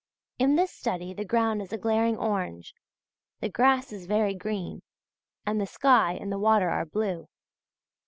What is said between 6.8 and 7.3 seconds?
blue.